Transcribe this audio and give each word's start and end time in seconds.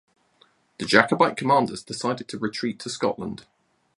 The 0.79 0.87
Jacobite 0.87 1.37
commanders 1.37 1.83
decided 1.83 2.27
to 2.29 2.39
retreat 2.39 2.79
to 2.79 2.89
Scotland. 2.89 3.45